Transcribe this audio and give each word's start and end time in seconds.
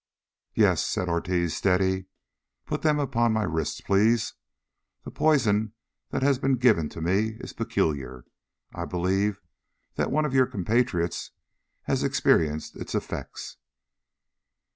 "Yes," 0.55 0.83
said 0.83 1.07
Ortiz 1.07 1.55
steadily. 1.55 2.07
"Put 2.65 2.81
them 2.81 2.97
upon 2.97 3.33
my 3.33 3.43
wrists, 3.43 3.81
please. 3.81 4.33
The 5.03 5.11
poison 5.11 5.73
that 6.09 6.23
has 6.23 6.39
been 6.39 6.55
given 6.55 6.89
to 6.89 7.01
me 7.01 7.35
is 7.39 7.53
peculiar. 7.53 8.25
I 8.73 8.85
believe 8.85 9.39
that 9.97 10.09
one 10.09 10.25
of 10.25 10.33
your 10.33 10.47
compatriots 10.47 11.29
has 11.83 12.03
experienced 12.03 12.75
its 12.75 12.95
effects." 12.95 13.57